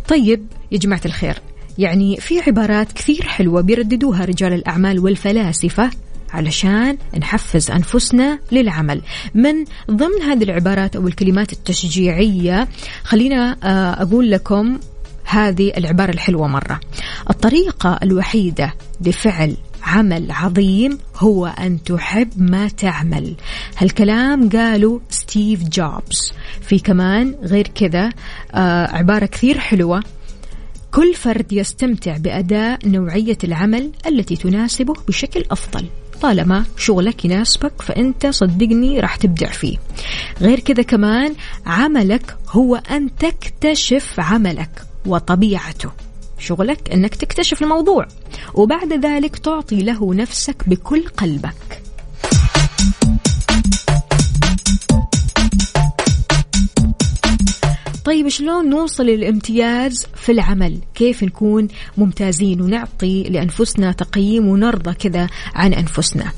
طيب 0.08 0.46
يا 0.72 0.78
جماعة 0.78 1.00
الخير 1.06 1.34
يعني 1.78 2.16
في 2.16 2.40
عبارات 2.40 2.92
كثير 2.92 3.22
حلوة 3.22 3.60
بيرددوها 3.60 4.24
رجال 4.24 4.52
الأعمال 4.52 4.98
والفلاسفة 4.98 5.90
علشان 6.30 6.96
نحفز 7.18 7.70
أنفسنا 7.70 8.38
للعمل. 8.52 9.02
من 9.34 9.64
ضمن 9.90 10.22
هذه 10.22 10.42
العبارات 10.42 10.96
أو 10.96 11.08
الكلمات 11.08 11.52
التشجيعية 11.52 12.68
خلينا 13.04 13.56
آه، 13.62 14.02
أقول 14.02 14.30
لكم 14.30 14.78
هذه 15.30 15.72
العبارة 15.76 16.10
الحلوة 16.10 16.48
مرة. 16.48 16.80
الطريقة 17.30 17.98
الوحيدة 18.02 18.74
لفعل 19.00 19.56
عمل 19.82 20.30
عظيم 20.30 20.98
هو 21.16 21.46
أن 21.46 21.82
تحب 21.82 22.28
ما 22.36 22.68
تعمل. 22.68 23.34
هالكلام 23.76 24.48
قالوا 24.48 25.00
ستيف 25.10 25.64
جوبز. 25.64 26.32
في 26.60 26.78
كمان 26.78 27.34
غير 27.42 27.68
كذا 27.68 28.10
آه 28.54 28.86
عبارة 28.86 29.26
كثير 29.26 29.58
حلوة. 29.58 30.02
كل 30.90 31.14
فرد 31.14 31.52
يستمتع 31.52 32.16
بأداء 32.16 32.88
نوعية 32.88 33.38
العمل 33.44 33.90
التي 34.06 34.36
تناسبه 34.36 34.94
بشكل 35.08 35.44
أفضل. 35.50 35.86
طالما 36.22 36.64
شغلك 36.76 37.24
يناسبك 37.24 37.82
فأنت 37.82 38.26
صدقني 38.26 39.00
راح 39.00 39.16
تبدع 39.16 39.50
فيه. 39.50 39.76
غير 40.40 40.60
كذا 40.60 40.82
كمان 40.82 41.34
عملك 41.66 42.36
هو 42.48 42.76
أن 42.76 43.10
تكتشف 43.16 44.20
عملك. 44.20 44.89
وطبيعته. 45.06 45.90
شغلك 46.38 46.92
أنك 46.92 47.14
تكتشف 47.14 47.62
الموضوع 47.62 48.06
وبعد 48.54 48.92
ذلك 48.92 49.38
تعطي 49.38 49.82
له 49.82 50.14
نفسك 50.14 50.68
بكل 50.68 51.08
قلبك. 51.08 51.82
طيب 58.04 58.28
شلون 58.28 58.70
نوصل 58.70 59.04
للامتياز 59.06 60.06
في 60.14 60.32
العمل؟ 60.32 60.78
كيف 60.94 61.22
نكون 61.22 61.68
ممتازين 61.96 62.60
ونعطي 62.60 63.22
لأنفسنا 63.22 63.92
تقييم 63.92 64.48
ونرضى 64.48 64.94
كذا 64.94 65.28
عن 65.54 65.72
أنفسنا؟ 65.72 66.32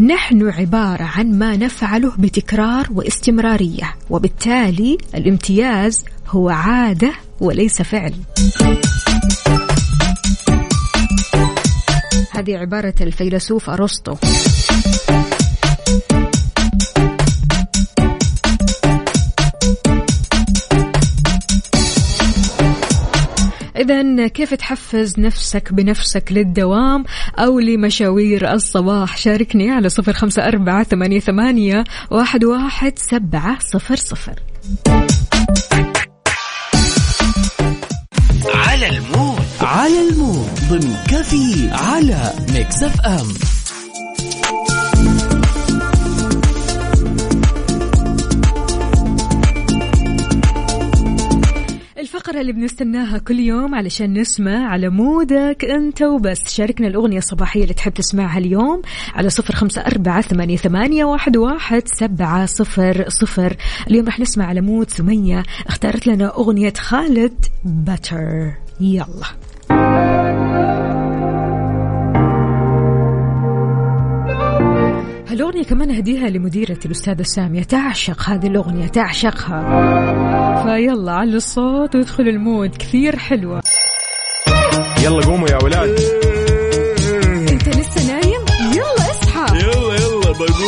نحن 0.00 0.48
عبارة 0.48 1.02
عن 1.02 1.38
ما 1.38 1.56
نفعله 1.56 2.12
بتكرار 2.18 2.86
واستمرارية 2.90 3.94
وبالتالي 4.10 4.98
الامتياز 5.14 6.04
هو 6.28 6.48
عادة 6.48 7.12
وليس 7.40 7.82
فعل. 7.82 8.14
هذه 12.30 12.56
عبارة 12.56 12.94
الفيلسوف 13.00 13.70
أرسطو. 13.70 14.16
إذا 23.78 24.26
كيف 24.26 24.54
تحفز 24.54 25.20
نفسك 25.20 25.72
بنفسك 25.72 26.32
للدوام 26.32 27.04
أو 27.38 27.58
لمشاوير 27.58 28.52
الصباح؟ 28.52 29.16
شاركني 29.16 29.70
على 29.70 29.88
صفر 29.88 30.12
خمسة 30.12 30.48
أربعة 30.48 30.82
ثمانية, 30.82 31.20
ثمانية 31.20 31.84
واحد, 32.10 32.44
واحد 32.44 32.92
سبعة 32.96 33.58
صفر 33.58 33.96
صفر. 33.96 34.34
على 38.54 38.88
ال 38.88 38.98
mood 38.98 39.38
على 39.60 40.08
ال 40.08 40.16
mood 40.16 40.48
ضمن 40.70 40.96
كافيين 41.08 41.70
على 41.70 42.32
Mix 42.54 42.82
FM. 42.82 43.57
الفقرة 52.28 52.40
اللي 52.40 52.52
بنستناها 52.52 53.18
كل 53.18 53.38
يوم 53.38 53.74
علشان 53.74 54.18
نسمع 54.18 54.68
على 54.68 54.88
مودك 54.88 55.64
أنت 55.64 56.02
وبس. 56.02 56.54
شاركنا 56.54 56.86
الأغنية 56.86 57.18
الصباحية 57.18 57.62
اللي 57.62 57.74
تحب 57.74 57.92
تسمعها 57.92 58.38
اليوم 58.38 58.82
على 59.14 59.30
صفر 59.30 59.54
خمسة 59.54 59.82
أربعة 59.82 60.20
ثمانية, 60.20 60.56
ثمانية 60.56 61.04
واحد, 61.04 61.36
واحد 61.36 61.82
سبعة 61.86 62.46
صفر 62.46 63.04
صفر. 63.08 63.56
اليوم 63.90 64.06
راح 64.06 64.20
نسمع 64.20 64.46
على 64.46 64.60
مود 64.60 64.90
سمية. 64.90 65.42
اختارت 65.66 66.06
لنا 66.06 66.34
أغنية 66.36 66.72
خالد 66.72 67.44
باتر 67.64 68.52
يلا. 68.80 69.26
هالأغنية 75.28 75.64
كمان 75.64 75.90
أهديها 75.90 76.28
لمديرتي 76.28 76.86
الأستاذة 76.86 77.22
سامية. 77.22 77.62
تعشق 77.62 78.22
هذه 78.22 78.46
الأغنية 78.46 78.86
تعشقها. 78.86 79.62
فيلا 80.62 81.12
على 81.12 81.36
الصوت 81.36 81.96
وادخل 81.96 82.28
المود. 82.28 82.76
كثير 82.76 83.16
حلوة. 83.16 83.60
يلا 85.04 85.26
قوموا 85.26 85.48
يا 85.48 85.58
ولاد. 85.64 86.00
أنت 87.52 87.68
لسه 87.68 88.12
نايم؟ 88.12 88.40
يلا 88.74 89.10
اصحى. 89.10 89.56
يلا 89.56 89.94
يلا 89.94 90.32
بقوم. 90.32 90.67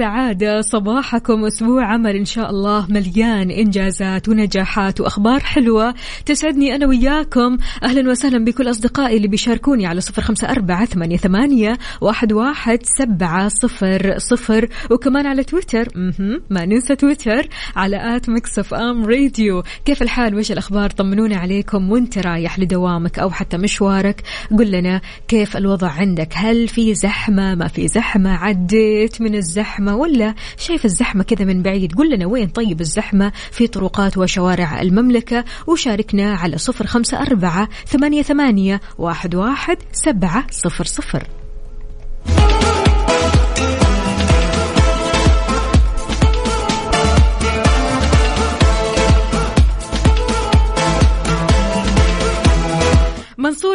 الهنا 0.00 0.12
والسعادة 0.12 0.60
صباحكم 0.60 1.44
أسبوع 1.44 1.84
عمل 1.84 2.16
إن 2.16 2.24
شاء 2.24 2.50
الله 2.50 2.86
مليان 2.90 3.50
إنجازات 3.50 4.28
ونجاحات 4.28 5.00
وأخبار 5.00 5.40
حلوة. 5.40 5.94
تسعدني 6.26 6.74
أنا 6.74 6.86
وياكم. 6.86 7.56
أهلا 7.84 8.10
وسهلا 8.10 8.44
بكل 8.44 8.70
أصدقائي 8.70 9.16
اللي 9.16 9.28
بيشاركوني 9.28 9.86
على 9.86 10.00
صفر 10.00 10.22
خمسة 10.22 10.50
أربعة 10.50 10.84
ثمانية, 11.16 11.72
واحد, 12.00 12.32
واحد 12.32 12.78
سبعة 12.82 13.48
صفر 13.48 14.18
صفر. 14.18 14.68
وكمان 14.90 15.26
على 15.26 15.44
تويتر. 15.44 15.88
ما 16.50 16.64
ننسى 16.64 16.96
تويتر. 16.96 17.48
على 17.76 18.16
at 18.16 18.28
Mix 18.28 18.74
FM 18.74 19.04
Radio. 19.04 19.62
كيف 19.84 20.02
الحال؟ 20.02 20.34
وش 20.34 20.52
الأخبار؟ 20.52 20.90
طمنونا 20.90 21.36
عليكم 21.36 21.90
وأنت 21.90 22.18
رايح 22.18 22.58
لدوامك 22.58 23.18
أو 23.18 23.30
حتى 23.30 23.56
مشوارك. 23.56 24.22
قل 24.58 24.70
لنا 24.70 25.00
كيف 25.28 25.56
الوضع 25.56 25.88
عندك؟ 25.88 26.28
هل 26.34 26.68
في 26.68 26.94
زحمة؟ 26.94 27.54
ما 27.54 27.68
في 27.68 27.88
زحمة؟ 27.88 28.30
عديت 28.30 29.20
من 29.20 29.34
الزحمة. 29.34 29.81
ولا 29.88 30.34
شايف 30.56 30.84
الزحمة 30.84 31.24
كذا 31.24 31.44
من 31.44 31.62
بعيد؟ 31.62 31.94
قل 31.94 32.14
لنا 32.14 32.26
وين 32.26 32.48
طيب 32.48 32.80
الزحمة؟ 32.80 33.32
في 33.50 33.66
طرقات 33.66 34.18
وشوارع 34.18 34.80
المملكة 34.80 35.44
وشاركنا 35.66 36.34
على 36.34 36.58
صفر 36.58 36.86
خمسة 36.86 37.22
أربعة 37.22 37.68
ثمانية, 37.86 38.22
ثمانية 38.22 38.80
واحد, 38.98 39.34
واحد 39.34 39.78
سبعة 39.92 40.46
صفر 40.50 40.84
صفر. 40.84 41.26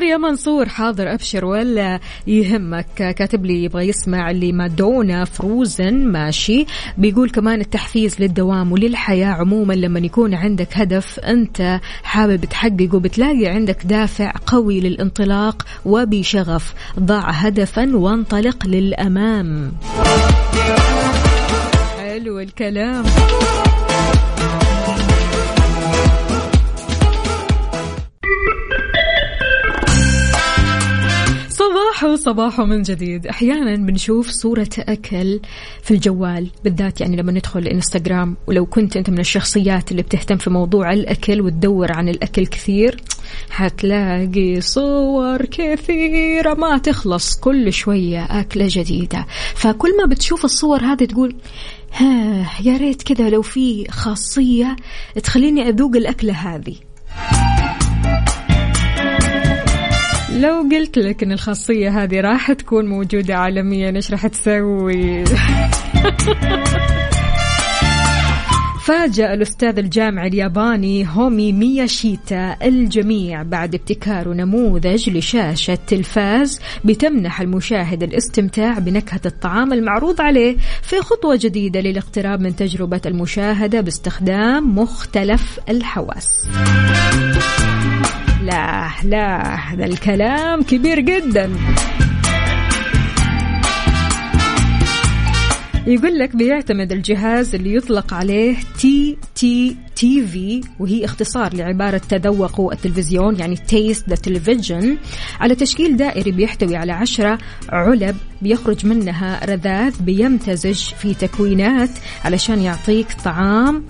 يا 0.07 0.17
منصور 0.17 0.69
حاضر 0.69 1.13
أبشر 1.13 1.45
ولا 1.45 1.99
يهمك. 2.27 2.85
كاتب 2.95 3.45
لي 3.45 3.63
يبغى 3.63 3.87
يسمع 3.87 4.31
اللي 4.31 4.51
مادونا 4.51 5.25
فروزن 5.25 6.07
ماشي. 6.07 6.65
بيقول 6.97 7.29
كمان 7.29 7.61
التحفيز 7.61 8.21
للدوام 8.21 8.71
وللحياة 8.71 9.27
عموما 9.27 9.73
لما 9.73 9.99
يكون 9.99 10.33
عندك 10.33 10.67
هدف 10.73 11.19
أنت 11.19 11.79
حابب 12.03 12.45
تحققه 12.45 12.99
بتلاقي 12.99 13.47
عندك 13.47 13.85
دافع 13.85 14.33
قوي 14.45 14.79
للانطلاق 14.79 15.65
وبشغف. 15.85 16.73
ضع 16.99 17.29
هدفا 17.29 17.95
وانطلق 17.95 18.67
للأمام. 18.67 19.71
حلو 21.97 22.39
الكلام. 22.39 23.03
صباحو 31.97 32.15
صباحو 32.15 32.65
من 32.65 32.81
جديد. 32.81 33.27
أحيانا 33.27 33.75
بنشوف 33.75 34.29
صورة 34.29 34.69
أكل 34.79 35.39
في 35.83 35.91
الجوال 35.91 36.49
بالذات 36.63 37.01
يعني 37.01 37.15
لما 37.15 37.31
ندخل 37.31 37.60
الانستغرام 37.60 38.38
ولو 38.47 38.65
كنت 38.65 38.97
أنت 38.97 39.10
من 39.10 39.19
الشخصيات 39.19 39.91
اللي 39.91 40.01
بتهتم 40.01 40.38
في 40.38 40.49
موضوع 40.49 40.93
الأكل 40.93 41.41
وتدور 41.41 41.91
عن 41.91 42.10
الأكل 42.10 42.47
كثير 42.47 43.01
حتلاقي 43.49 44.62
صور 44.62 45.45
كثيرة 45.45 46.53
ما 46.53 46.77
تخلص 46.77 47.39
كل 47.39 47.73
شوية 47.73 48.23
أكلة 48.23 48.67
جديدة. 48.69 49.25
فكل 49.55 49.97
ما 49.97 50.05
بتشوف 50.05 50.45
الصور 50.45 50.81
هذه 50.81 51.05
تقول 51.05 51.36
ها 51.93 52.51
يا 52.63 52.77
ريت 52.77 53.03
كذا 53.03 53.29
لو 53.29 53.41
في 53.41 53.88
خاصية 53.91 54.75
تخليني 55.23 55.69
أذوق 55.69 55.95
الأكلة 55.95 56.33
هذه. 56.33 56.75
لو 60.38 60.69
قلت 60.71 60.97
لك 60.97 61.23
إن 61.23 61.32
الخاصية 61.32 62.04
هذه 62.04 62.21
راح 62.21 62.52
تكون 62.52 62.86
موجودة 62.86 63.36
عالميا 63.36 63.95
إيش 63.95 64.12
راح 64.12 64.28
تسوي؟ 64.28 65.23
فاجأ 68.88 69.34
الأستاذ 69.34 69.80
الجامعي 69.80 70.28
الياباني 70.28 71.08
هومي 71.10 71.54
مياشيتا 71.54 72.58
الجميع 72.63 73.43
بعد 73.43 73.76
ابتكار 73.76 74.34
نموذج 74.34 75.10
لشاشة 75.10 75.78
تلفاز 75.88 76.60
بتمنح 76.86 77.41
المشاهد 77.41 78.04
الاستمتاع 78.04 78.80
بنكهة 78.80 79.21
الطعام 79.26 79.73
المعروض 79.73 80.21
عليه 80.21 80.58
في 80.82 81.02
خطوة 81.02 81.39
جديدة 81.41 81.80
للاقتراب 81.80 82.41
من 82.41 82.56
تجربة 82.56 83.02
المشاهدة 83.06 83.82
باستخدام 83.82 84.76
مختلف 84.76 85.60
الحواس. 85.69 86.28
لا 88.47 88.89
لا 89.03 89.55
هذا 89.55 89.86
الكلام 89.86 90.63
كبير 90.63 90.99
جدا. 90.99 91.51
يقول 95.88 96.19
لك 96.19 96.36
بيعتمد 96.36 96.91
الجهاز 96.91 97.55
اللي 97.55 97.75
يطلق 97.75 98.13
عليه 98.13 98.55
TTTV 98.79 100.62
وهي 100.79 101.05
اختصار 101.05 101.53
لعبارة 101.53 101.97
تذوقوا 101.97 102.73
التلفزيون 102.73 103.39
يعني 103.39 103.55
taste 103.55 104.10
the 104.10 104.15
تلفزيون 104.15 104.97
على 105.39 105.55
تشكيل 105.55 105.97
دائري 105.97 106.31
بيحتوي 106.31 106.75
على 106.75 106.91
عشرة 106.91 107.38
علب 107.69 108.15
بيخرج 108.41 108.86
منها 108.86 109.45
رذاذ 109.45 110.01
بيمتزج 110.01 110.79
في 110.79 111.13
تكوينات 111.13 111.89
علشان 112.25 112.62
يعطيك 112.62 113.07
طعام 113.25 113.83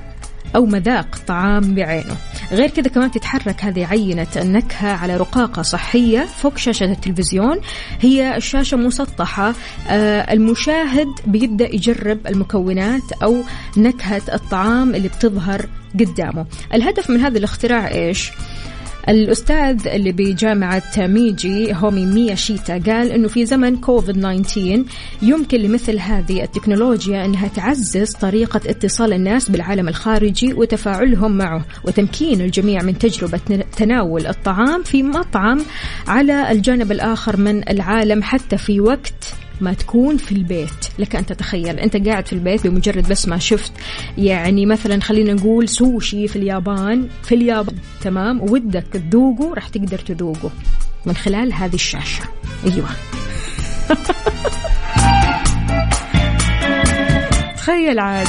أو 0.56 0.66
مذاق 0.66 1.16
طعام 1.28 1.76
بعينه. 1.76 2.16
غير 2.52 2.70
كذا 2.70 2.90
كمان 2.90 3.12
تتحرك 3.12 3.64
هذه 3.64 3.86
عينة 3.86 4.28
النكهة 4.36 4.90
على 4.90 5.18
رقاقة 5.18 5.62
صحية 5.62 6.26
فوق 6.26 6.58
شاشة 6.58 6.84
التلفزيون. 6.84 7.60
هي 8.02 8.38
الشاشة 8.38 8.78
مسطحة. 8.78 9.54
آه 9.90 10.34
المشاهد 10.34 11.08
بيبدأ 11.26 11.76
يجرب 11.76 12.28
المكونات 12.28 13.12
أو 13.24 13.36
نكهة 13.78 14.22
الطعام 14.34 14.96
اللي 14.96 15.08
بتظهر 15.08 15.66
قدامه. 16.00 16.46
الهدف 16.74 17.10
من 17.10 17.22
هذا 17.22 17.38
الاختراع 17.38 17.88
إيش؟ 17.92 18.32
الأستاذ 19.10 19.88
اللي 19.88 20.12
بجامعة 20.12 20.84
ميجي 20.98 21.74
هومي 21.76 22.06
مياشيتا 22.06 22.74
قال 22.74 23.12
أنه 23.12 23.28
في 23.28 23.46
زمن 23.46 23.78
كوفيد 23.78 24.22
19 24.22 24.84
يمكن 25.22 25.58
لمثل 25.58 26.00
هذه 26.00 26.44
التكنولوجيا 26.44 27.26
أنها 27.26 27.48
تعزز 27.48 28.12
طريقة 28.12 28.62
اتصال 28.66 29.14
الناس 29.14 29.50
بالعالم 29.50 29.88
الخارجي 29.88 30.54
وتفاعلهم 30.54 31.38
معه 31.38 31.66
وتمكين 31.84 32.42
الجميع 32.42 32.84
من 32.84 32.98
تجربة 32.98 33.40
تناول 33.78 34.28
الطعام 34.28 34.84
في 34.84 35.04
مطعم 35.04 35.62
على 36.08 36.52
الجانب 36.52 36.92
الآخر 36.92 37.38
من 37.38 37.70
العالم 37.70 38.24
حتى 38.24 38.58
في 38.58 38.82
وقت 38.82 39.34
ما 39.62 39.74
تكون 39.74 40.18
في 40.18 40.32
البيت. 40.32 40.88
لك 41.00 41.16
أن 41.16 41.26
تتخيل 41.26 41.80
أنت 41.80 42.08
قاعد 42.08 42.28
في 42.28 42.34
البيت 42.34 42.68
بمجرد 42.68 43.10
بس 43.10 43.28
ما 43.28 43.38
شفت. 43.38 43.72
يعني 44.18 44.66
مثلا 44.66 45.02
خلينا 45.02 45.34
نقول 45.34 45.70
سوشي 45.70 46.28
في 46.28 46.36
اليابان 46.36 47.10
في 47.24 47.36
اليابان. 47.36 47.76
تمام؟ 48.02 48.42
ودك 48.42 48.86
تذوقه 48.94 49.54
راح 49.54 49.68
تقدر 49.68 50.00
تذوقه. 50.00 50.52
من 51.06 51.16
خلال 51.16 51.54
هذه 51.54 51.76
الشاشة. 51.76 52.24
أيوة. 52.66 52.90
تخيل 57.58 58.00
عاد. 58.00 58.28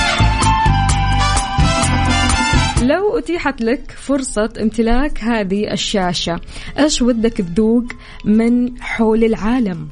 لو 2.82 3.18
أتيحت 3.18 3.60
لك 3.60 3.90
فرصة 3.90 4.52
امتلاك 4.60 5.24
هذه 5.24 5.72
الشاشة 5.72 6.40
إيش 6.78 7.02
ودك 7.02 7.32
تذوق 7.32 7.84
من 8.24 8.82
حول 8.82 9.24
العالم؟ 9.24 9.88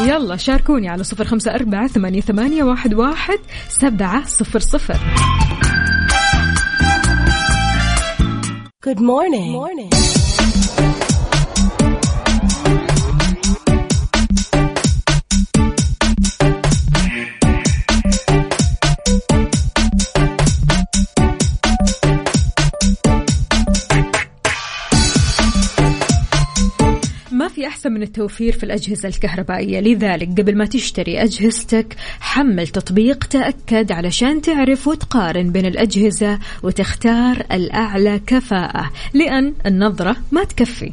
يلا 0.00 0.36
شاركوني 0.36 0.88
على 0.88 1.04
صفر 1.04 1.24
خمسة 1.24 1.54
أربعة 1.54 1.86
ثمانية, 1.86 2.20
ثمانية 2.20 2.62
واحد, 2.64 2.94
واحد 2.94 3.38
سبعة 3.68 4.26
صفر 4.26 4.58
صفر 4.58 4.98
Good 8.86 9.00
morning. 9.00 9.50
Good 9.50 9.62
morning. 9.62 10.15
أحسن 27.86 27.94
من 27.94 28.02
التوفير 28.02 28.52
في 28.52 28.64
الأجهزة 28.64 29.08
الكهربائية. 29.08 29.80
لذلك 29.80 30.28
قبل 30.40 30.56
ما 30.56 30.66
تشتري 30.66 31.22
أجهزتك 31.22 31.96
حمل 32.20 32.68
تطبيق 32.68 33.24
تأكد 33.24 33.92
علشان 33.92 34.42
تعرف 34.42 34.88
وتقارن 34.88 35.50
بين 35.50 35.66
الأجهزة 35.66 36.38
وتختار 36.62 37.46
الأعلى 37.52 38.20
كفاءة 38.26 38.90
لأن 39.14 39.54
النظرة 39.66 40.16
ما 40.32 40.44
تكفي. 40.44 40.92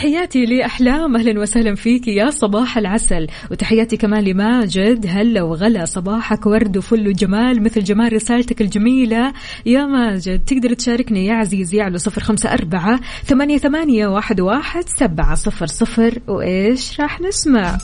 تحياتي 0.00 0.44
لأحلام 0.44 1.16
أهلا 1.16 1.40
وسهلا 1.40 1.74
فيك 1.74 2.08
يا 2.08 2.30
صباح 2.30 2.78
العسل. 2.78 3.26
وتحياتي 3.50 3.96
كمان 3.96 4.24
لماجد 4.24 5.06
هلا 5.08 5.42
وغلا 5.42 5.84
صباحك 5.84 6.46
ورد 6.46 6.76
وفل 6.76 7.08
وجمال 7.08 7.62
مثل 7.62 7.84
جمال 7.84 8.12
رسالتك 8.12 8.60
الجميلة. 8.60 9.32
يا 9.66 9.86
ماجد 9.86 10.44
تقدر 10.44 10.74
تشاركني 10.74 11.26
يا 11.26 11.34
عزيزي 11.34 11.80
على 11.80 11.98
صفر 11.98 12.20
خمسة 12.20 12.52
أربعة 12.52 13.00
ثمانية, 13.24 13.58
ثمانية 13.58 14.06
واحد, 14.06 14.40
واحد 14.40 14.84
سبعة 14.98 15.34
صفر 15.34 15.66
صفر. 15.66 16.18
وإيش 16.28 17.00
راح 17.00 17.20
نسمع؟ 17.20 17.78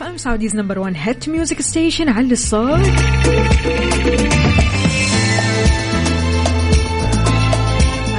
FM 0.00 0.16
Saudi's 0.16 0.56
number 0.56 0.78
1 0.78 0.94
hit 0.96 1.28
music 1.28 1.60
station 1.60 2.08
على 2.08 2.32
الصوت 2.32 2.80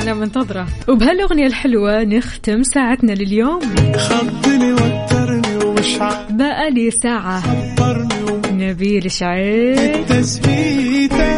أنا 0.01 0.13
منتظرة. 0.13 0.67
وبهالأغنية 0.87 1.47
الحلوة 1.47 2.03
نختم 2.03 2.63
ساعتنا 2.63 3.11
لليوم. 3.11 3.61
خضني 3.97 4.73
وترني 4.73 5.65
ومش 5.65 5.97
بقالي 6.29 6.91
ساعة. 6.91 7.43
عبرني 7.49 8.65
نبيل 8.65 9.11
شعيب 9.11 10.05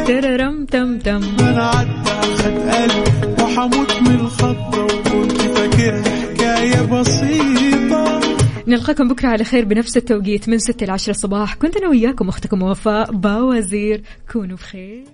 تررم 0.07 0.65
تم 0.65 0.97
تم. 0.97 1.21
أنا 1.39 1.63
عدى 1.63 2.09
اخد 2.09 2.51
قلبي 2.51 3.43
وحموت 3.43 4.01
من 4.01 4.15
الخضة 4.19 4.72
نلقاكم 8.73 9.07
بكرة 9.07 9.27
على 9.27 9.43
خير 9.43 9.65
بنفس 9.65 9.97
التوقيت 9.97 10.49
من 10.49 10.57
6 10.59 10.85
ل 10.85 10.91
10 10.91 11.11
الصباح 11.11 11.55
كنت 11.55 11.77
أنا 11.77 11.87
وياكم 11.87 12.29
أختكم 12.29 12.63
وفاء 12.63 13.11
باوزير. 13.11 14.03
كونوا 14.31 14.57
بخير. 14.57 15.03